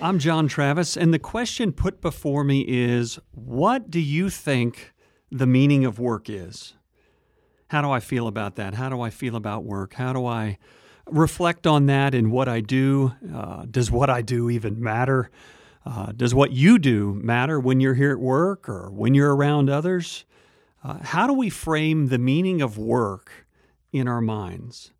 [0.00, 4.92] I'm John Travis, and the question put before me is what do you think
[5.28, 6.74] the meaning of work is?
[7.66, 8.74] How do I feel about that?
[8.74, 9.94] How do I feel about work?
[9.94, 10.58] How do I
[11.06, 13.12] reflect on that in what I do?
[13.34, 15.30] Uh, does what I do even matter?
[15.84, 19.68] Uh, does what you do matter when you're here at work or when you're around
[19.68, 20.24] others?
[20.84, 23.48] Uh, how do we frame the meaning of work
[23.90, 24.92] in our minds?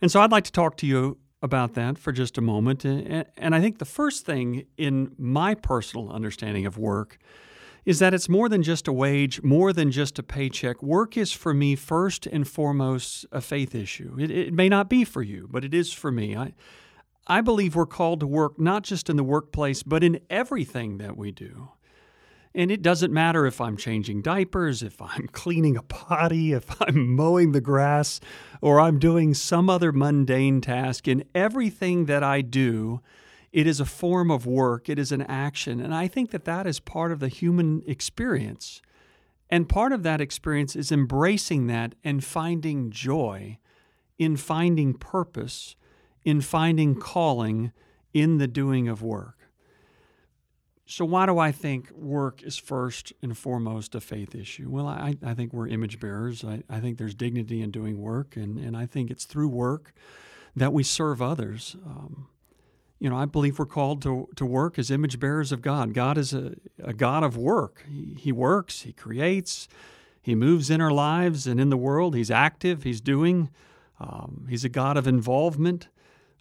[0.00, 2.84] And so I'd like to talk to you about that for just a moment.
[2.84, 7.18] And I think the first thing in my personal understanding of work
[7.84, 10.82] is that it's more than just a wage, more than just a paycheck.
[10.82, 14.16] Work is for me first and foremost a faith issue.
[14.18, 16.36] It, it may not be for you, but it is for me.
[16.36, 16.52] I,
[17.26, 21.16] I believe we're called to work not just in the workplace, but in everything that
[21.16, 21.70] we do.
[22.54, 27.14] And it doesn't matter if I'm changing diapers, if I'm cleaning a potty, if I'm
[27.14, 28.20] mowing the grass,
[28.60, 31.06] or I'm doing some other mundane task.
[31.06, 33.00] In everything that I do,
[33.52, 35.80] it is a form of work, it is an action.
[35.80, 38.82] And I think that that is part of the human experience.
[39.50, 43.58] And part of that experience is embracing that and finding joy
[44.18, 45.76] in finding purpose,
[46.24, 47.72] in finding calling
[48.12, 49.37] in the doing of work.
[50.90, 54.70] So, why do I think work is first and foremost a faith issue?
[54.70, 56.42] Well, I, I think we're image bearers.
[56.42, 59.92] I, I think there's dignity in doing work, and, and I think it's through work
[60.56, 61.76] that we serve others.
[61.84, 62.28] Um,
[62.98, 65.92] you know, I believe we're called to, to work as image bearers of God.
[65.92, 67.84] God is a, a God of work.
[67.86, 69.68] He, he works, He creates,
[70.22, 72.14] He moves in our lives and in the world.
[72.14, 73.50] He's active, He's doing.
[74.00, 75.88] Um, he's a God of involvement.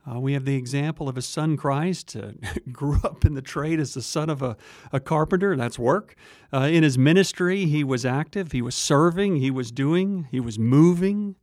[0.10, 2.32] Uh, we have the example of his son Christ, uh,
[2.72, 4.56] grew up in the trade as the son of a,
[4.92, 6.16] a carpenter, that's work.
[6.54, 10.58] Uh, in his ministry, he was active, he was serving, he was doing, he was
[10.58, 11.36] moving.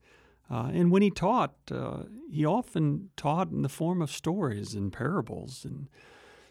[0.50, 4.92] Uh, and when he taught, uh, he often taught in the form of stories and
[4.92, 5.64] parables.
[5.64, 5.88] And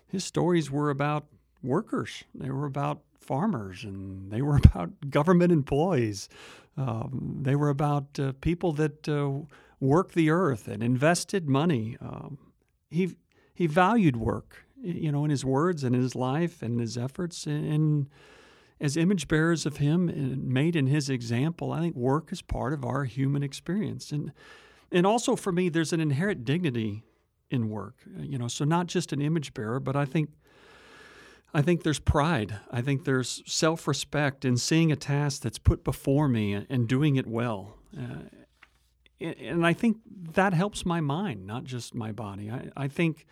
[0.07, 1.25] his stories were about
[1.63, 6.29] workers, they were about farmers, and they were about government employees.
[6.75, 9.07] Um, they were about uh, people that
[9.83, 11.97] worked the earth and invested money.
[12.01, 12.37] Um,
[12.89, 13.15] he
[13.53, 17.45] he valued work, you know, in his words and in his life and his efforts.
[17.45, 18.09] And
[18.79, 22.73] as image bearers of him and made in his example, I think work is part
[22.73, 24.11] of our human experience.
[24.11, 24.31] And
[24.91, 27.03] and also for me, there's an inherent dignity
[27.51, 27.97] in work.
[28.17, 30.29] You know, so not just an image bearer, but I think
[31.53, 32.59] I think there's pride.
[32.71, 37.17] I think there's self respect in seeing a task that's put before me and doing
[37.17, 37.75] it well.
[37.95, 38.42] Uh,
[39.23, 39.97] and I think
[40.33, 42.51] that helps my mind, not just my body.
[42.51, 43.25] I, I think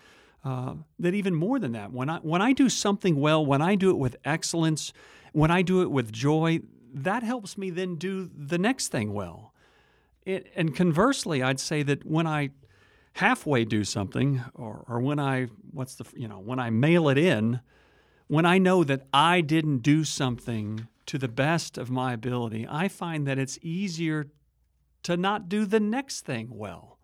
[0.43, 3.75] uh, that even more than that, when I when I do something well, when I
[3.75, 4.93] do it with excellence,
[5.33, 6.61] when I do it with joy,
[6.93, 9.53] that helps me then do the next thing well.
[10.25, 12.51] It, and conversely, I'd say that when I
[13.13, 17.17] halfway do something, or, or when I what's the you know when I mail it
[17.17, 17.59] in,
[18.27, 22.87] when I know that I didn't do something to the best of my ability, I
[22.87, 24.27] find that it's easier
[25.03, 26.97] to not do the next thing well.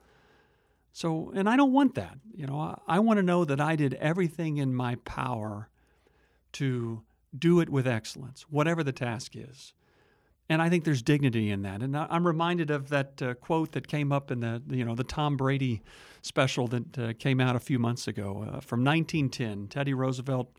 [0.91, 2.17] So, and I don't want that.
[2.33, 5.69] You know, I, I want to know that I did everything in my power
[6.53, 7.03] to
[7.37, 9.73] do it with excellence, whatever the task is.
[10.49, 11.81] And I think there's dignity in that.
[11.81, 15.03] And I'm reminded of that uh, quote that came up in the you know the
[15.03, 15.81] Tom Brady
[16.21, 19.67] special that uh, came out a few months ago uh, from 1910.
[19.67, 20.49] Teddy Roosevelt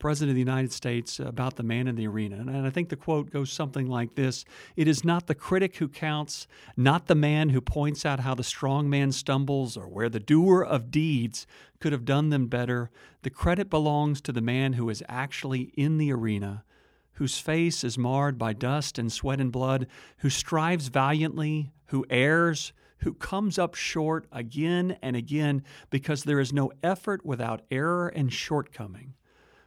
[0.00, 2.36] President of the United States about the man in the arena.
[2.36, 4.44] And I think the quote goes something like this
[4.74, 8.42] It is not the critic who counts, not the man who points out how the
[8.42, 11.46] strong man stumbles or where the doer of deeds
[11.78, 12.90] could have done them better.
[13.22, 16.64] The credit belongs to the man who is actually in the arena,
[17.12, 19.86] whose face is marred by dust and sweat and blood,
[20.18, 22.72] who strives valiantly, who errs
[23.02, 28.30] who comes up short again and again because there is no effort without error and
[28.30, 29.14] shortcoming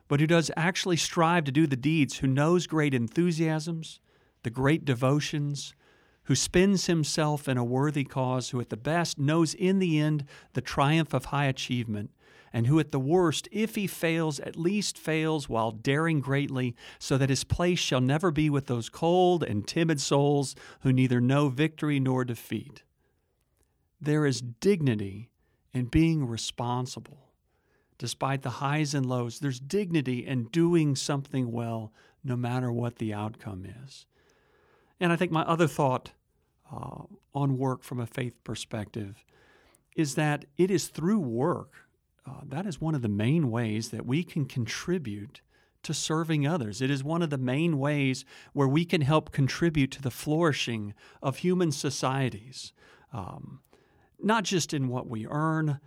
[0.07, 3.99] but who does actually strive to do the deeds, who knows great enthusiasms,
[4.43, 5.73] the great devotions,
[6.25, 10.25] who spends himself in a worthy cause, who at the best knows in the end
[10.53, 12.11] the triumph of high achievement,
[12.53, 17.17] and who at the worst, if he fails, at least fails while daring greatly, so
[17.17, 21.49] that his place shall never be with those cold and timid souls who neither know
[21.49, 22.83] victory nor defeat.
[23.99, 25.29] There is dignity
[25.73, 27.22] in being responsible
[27.97, 29.39] despite the highs and lows.
[29.39, 31.91] There's dignity in doing something well,
[32.23, 34.05] no matter what the outcome is.
[34.99, 36.11] And I think my other thought
[36.71, 37.03] uh,
[37.33, 39.23] on work from a faith perspective
[39.95, 41.73] is that it is through work.
[42.25, 45.41] Uh, that is one of the main ways that we can contribute
[45.83, 46.81] to serving others.
[46.81, 48.23] It is one of the main ways
[48.53, 52.71] where we can help contribute to the flourishing of human societies,
[53.11, 53.59] um,
[54.21, 55.79] not just in what we earn,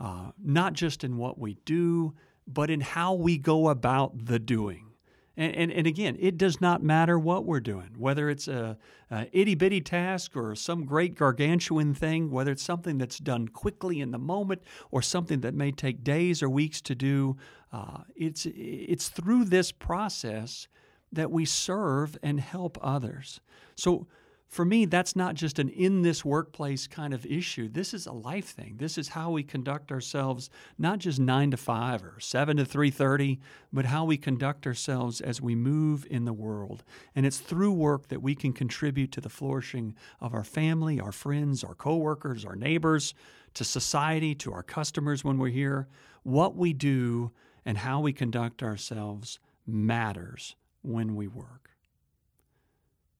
[0.00, 2.14] uh, not just in what we do,
[2.46, 4.90] but in how we go about the doing.
[5.36, 8.78] And, and, and, again, it does not matter what we're doing, whether it's a,
[9.10, 14.00] a itty bitty task or some great gargantuan thing, whether it's something that's done quickly
[14.00, 14.62] in the moment
[14.92, 17.36] or something that may take days or weeks to do.
[17.72, 20.68] Uh, it's, it's through this process
[21.12, 23.40] that we serve and help others.
[23.74, 24.06] So,
[24.48, 27.68] for me, that's not just an in this workplace kind of issue.
[27.68, 28.76] This is a life thing.
[28.78, 30.48] This is how we conduct ourselves,
[30.78, 33.40] not just nine to five or seven to three thirty,
[33.72, 36.84] but how we conduct ourselves as we move in the world.
[37.16, 41.12] And it's through work that we can contribute to the flourishing of our family, our
[41.12, 43.12] friends, our coworkers, our neighbors,
[43.54, 45.88] to society, to our customers when we're here.
[46.22, 47.32] What we do
[47.64, 51.70] and how we conduct ourselves matters when we work.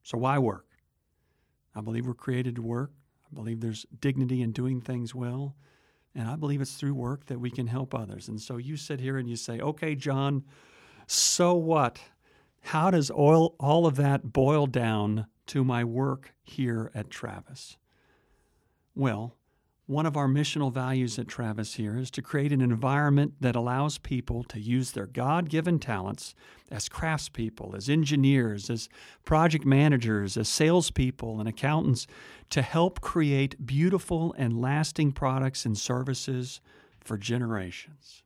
[0.05, 0.67] So why work?
[1.75, 2.93] I believe we're created to work.
[3.31, 5.57] I believe there's dignity in doing things well.
[6.15, 8.29] And I believe it's through work that we can help others.
[8.29, 10.45] And so you sit here and you say, okay, John,
[11.07, 12.01] so what?
[12.63, 17.77] How does all, all of that boil down to my work here at Travis?
[18.95, 19.35] Well,
[19.87, 23.99] one of our missional values at Travis here is to create an environment that allows
[23.99, 26.35] people to use their God given talents
[26.71, 28.89] as craftspeople, as engineers, as
[29.27, 32.07] project managers, as salespeople, and accountants
[32.49, 36.63] to help create beautiful and lasting products and services
[37.01, 38.23] for generations.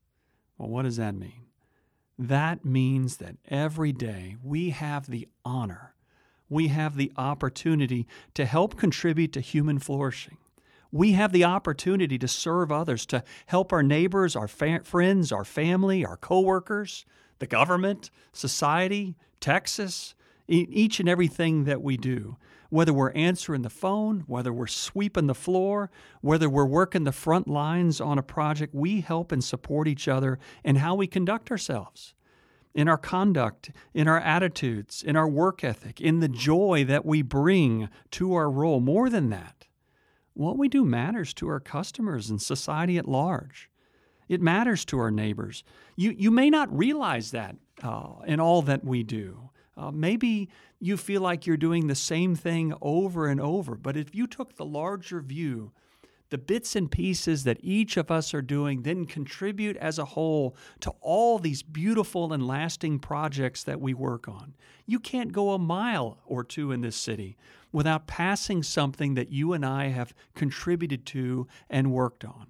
[0.58, 1.46] Well, what does that mean?
[2.16, 5.94] That means that every day we have the honor,
[6.48, 10.38] we have the opportunity to help contribute to human flourishing
[10.90, 15.44] we have the opportunity to serve others, to help our neighbors, our fa- friends, our
[15.44, 17.04] family, our coworkers,
[17.38, 20.14] the government, society, Texas,
[20.48, 22.36] each and everything that we do.
[22.70, 25.90] Whether we're answering the phone, whether we're sweeping the floor,
[26.20, 30.38] whether we're working the front lines on a project, we help and support each other
[30.64, 32.14] in how we conduct ourselves
[32.74, 37.22] in our conduct, in our attitudes, in our work ethic, in the joy that we
[37.22, 38.78] bring to our role.
[38.78, 39.66] More than that,
[40.38, 43.68] what we do matters to our customers and society at large.
[44.28, 45.64] It matters to our neighbors.
[45.96, 49.50] You, you may not realize that uh, in all that we do.
[49.76, 50.48] Uh, maybe
[50.80, 54.54] you feel like you're doing the same thing over and over, but if you took
[54.56, 55.72] the larger view,
[56.30, 60.54] the bits and pieces that each of us are doing then contribute as a whole
[60.80, 64.54] to all these beautiful and lasting projects that we work on.
[64.86, 67.36] You can't go a mile or two in this city
[67.72, 72.46] without passing something that you and I have contributed to and worked on.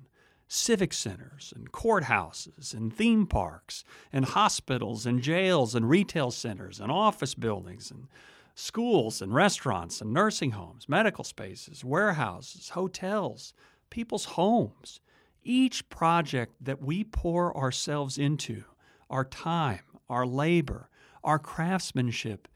[0.47, 6.91] Civic centers and courthouses and theme parks and hospitals and jails and retail centers and
[6.91, 8.06] office buildings and
[8.55, 13.53] schools and restaurants and nursing homes, medical spaces, warehouses, hotels,
[13.91, 15.00] people's homes.
[15.44, 18.65] Each project that we pour ourselves into,
[19.09, 20.91] our time, our labor,
[21.23, 22.49] our craftsmanship,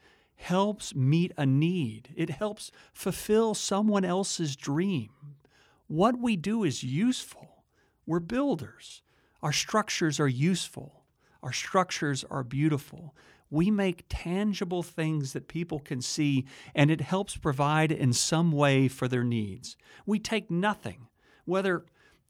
[0.43, 2.11] helps meet a need.
[2.17, 5.11] It helps fulfill someone else's dream.
[5.87, 7.65] What we do is useful.
[8.07, 9.03] We're builders.
[9.43, 11.05] Our structures are useful.
[11.43, 13.15] Our structures are beautiful
[13.53, 18.89] we make tangible things that people can see, and it helps provide in some way
[18.89, 19.77] for their needs.
[20.07, 21.09] We take nothing,
[21.45, 21.85] whether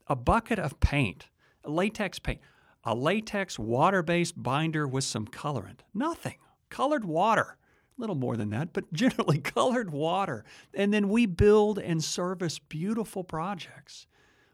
[0.05, 1.29] a bucket of paint,
[1.65, 2.41] latex paint,
[2.83, 6.35] a latex water based binder with some colorant, nothing,
[6.69, 7.55] colored water.
[7.97, 10.45] Little more than that, but generally colored water.
[10.73, 14.07] And then we build and service beautiful projects.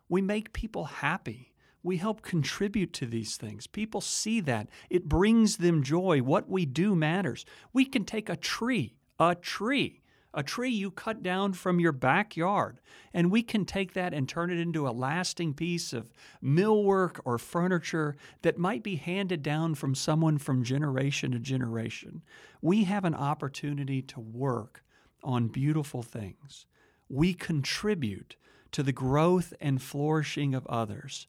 [0.08, 1.50] We make people happy
[1.84, 3.68] we help contribute to these things.
[3.68, 4.70] People see that.
[4.90, 6.22] It brings them joy.
[6.22, 7.46] What we do matters.
[7.72, 10.02] We can take a tree, a tree,
[10.34, 12.80] a tree you cut down from your backyard,
[13.14, 16.12] and we can take that and turn it into a lasting piece of
[16.44, 22.22] millwork or furniture that might be handed down from someone from generation to generation.
[22.62, 24.84] We have an opportunity to work
[25.24, 26.66] on beautiful things.
[27.10, 28.36] We contribute
[28.72, 31.28] to the growth and flourishing of others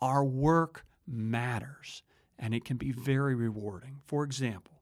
[0.00, 2.02] our work matters
[2.38, 4.00] and it can be very rewarding.
[4.06, 4.77] For example,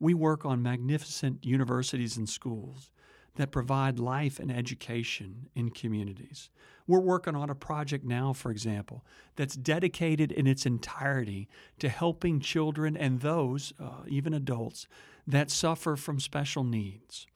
[0.00, 2.90] we work on magnificent universities and schools
[3.36, 6.50] that provide life and education in communities.
[6.86, 9.04] We're working on a project now, for example,
[9.36, 14.88] that's dedicated in its entirety to helping children and those, uh, even adults,
[15.26, 17.26] that suffer from special needs.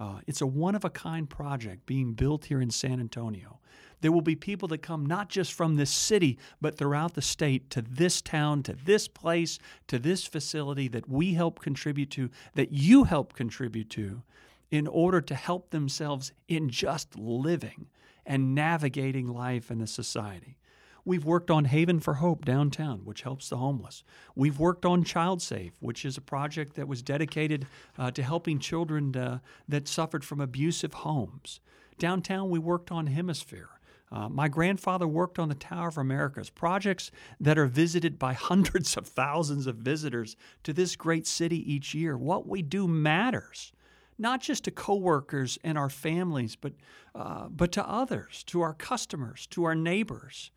[0.00, 3.60] Uh, it's a one of a kind project being built here in San Antonio
[4.00, 7.70] there will be people that come not just from this city, but throughout the state
[7.70, 12.72] to this town, to this place, to this facility that we help contribute to, that
[12.72, 14.22] you help contribute to,
[14.70, 17.86] in order to help themselves in just living
[18.24, 20.56] and navigating life in the society.
[21.04, 24.04] We've worked on Haven for Hope downtown, which helps the homeless.
[24.34, 27.66] We've worked on Child Safe, which is a project that was dedicated
[27.98, 29.38] uh, to helping children uh,
[29.68, 31.60] that suffered from abusive homes.
[31.98, 33.66] Downtown, we worked on HemisFair.
[34.12, 38.96] Uh, my grandfather worked on the Tower of Americas, projects that are visited by hundreds
[38.96, 42.18] of thousands of visitors to this great city each year.
[42.18, 43.72] What we do matters,
[44.18, 46.72] not just to coworkers and our families, but,
[47.14, 50.50] uh, but to others, to our customers, to our neighbors.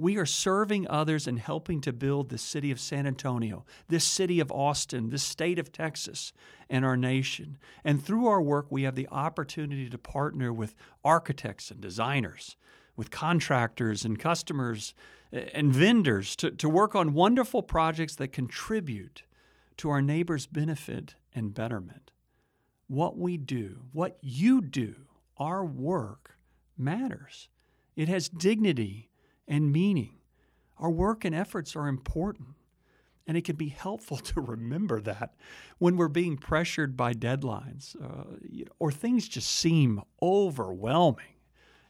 [0.00, 4.40] We are serving others and helping to build the city of San Antonio, this city
[4.40, 6.32] of Austin, this state of Texas,
[6.70, 7.58] and our nation.
[7.84, 12.56] And through our work, we have the opportunity to partner with architects and designers
[12.96, 14.94] with contractors and customers
[15.32, 19.24] and vendors to, to work on wonderful projects that contribute
[19.76, 22.10] to our neighbors' benefit and betterment.
[22.88, 24.94] What we do, what you do,
[25.36, 26.38] our work
[26.78, 27.50] matters.
[27.96, 29.09] It has dignity
[29.50, 30.14] and meaning.
[30.78, 32.48] Our work and efforts are important.
[33.26, 35.34] And it can be helpful to remember that
[35.78, 41.34] when we're being pressured by deadlines uh, or things just seem overwhelming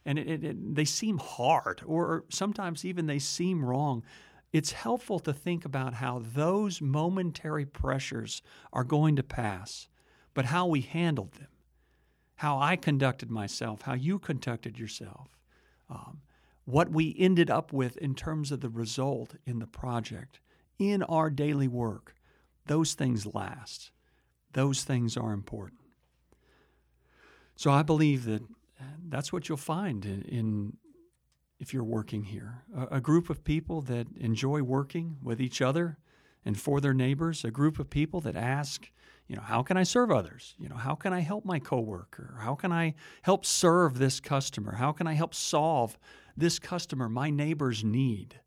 [0.05, 4.03] and it, it, it, they seem hard, or sometimes even they seem wrong,
[4.51, 8.41] it's helpful to think about how those momentary pressures
[8.73, 9.87] are going to pass,
[10.33, 11.47] but how we handled them,
[12.35, 15.37] how I conducted myself, how you conducted yourself,
[15.89, 16.21] um,
[16.65, 20.39] what we ended up with in terms of the result in the project,
[20.77, 22.15] in our daily work.
[22.67, 23.91] Those things last.
[24.53, 25.81] Those things are important.
[27.55, 30.77] So I believe that uh, that's what you'll find in, in
[31.59, 32.63] if you're working here.
[32.75, 35.99] A, a, group of people that enjoy working with each other
[36.43, 38.89] and for their neighbors, a group of people that ask,
[39.27, 40.55] you know, how can I serve others?
[40.57, 42.39] You know, how can I help my coworker?
[42.41, 44.73] How can I help serve this customer?
[44.73, 45.99] How can I help solve
[46.35, 48.39] this customer, my neighbor's need?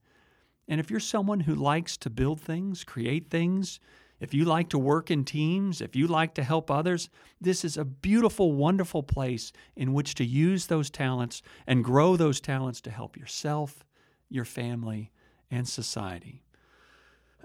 [0.68, 3.80] And if you're someone who likes to build things, create things,
[4.20, 7.10] if you like to work in teams, if you like to help others,
[7.40, 12.40] this is a beautiful, wonderful place in which to use those talents and grow those
[12.40, 13.84] talents to help yourself,
[14.30, 15.10] your family,
[15.50, 16.42] and society.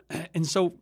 [0.33, 0.73] And so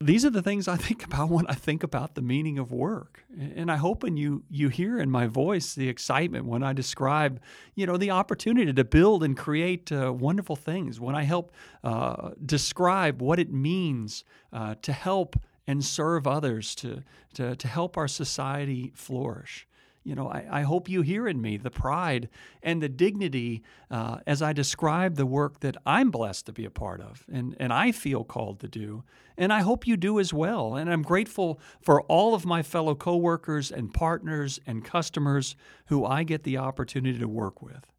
[0.00, 3.24] these are the things I think about when I think about the meaning of work.
[3.38, 7.40] And I hope when you you hear in my voice the excitement when I describe,
[7.74, 11.00] you know, the opportunity to build and create uh, wonderful things.
[11.00, 15.36] When I help uh, describe what it means uh, to help
[15.66, 17.02] and serve others, to,
[17.34, 19.66] to to help our society flourish
[20.04, 22.28] you know, I, I, hope you hear in me the pride
[22.62, 26.70] and the dignity uh, as I describe the work that I'm blessed to be a
[26.70, 29.04] part of and, and I feel called to do.
[29.36, 30.76] And I hope you do as well.
[30.76, 35.56] And I'm grateful for all of my fellow coworkers and partners and customers
[35.86, 37.90] who I get the opportunity to work with.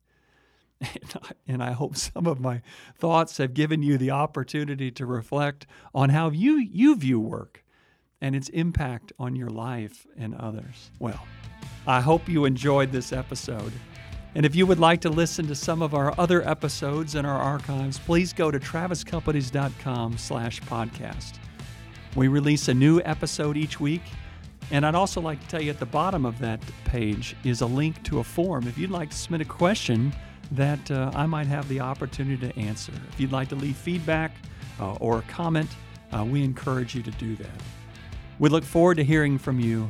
[0.81, 2.61] And I, and I hope some of my
[2.97, 7.63] thoughts have given you the opportunity to reflect on how you, you view work
[8.21, 10.91] and its impact on your life and others.
[10.99, 11.25] Well,
[11.87, 13.71] I hope you enjoyed this episode.
[14.33, 17.39] And if you would like to listen to some of our other episodes in our
[17.39, 21.33] archives, please go to traviscompanies.com slash podcast.
[22.15, 24.01] We release a new episode each week,
[24.71, 27.65] and I'd also like to tell you at the bottom of that page is a
[27.65, 30.11] link to a form if you'd like to submit a question
[30.51, 32.93] that uh, I might have the opportunity to answer.
[33.09, 34.35] If you'd like to leave feedback
[34.79, 35.69] uh, or a comment,
[36.11, 37.61] uh, we encourage you to do that.
[38.37, 39.89] We look forward to hearing from you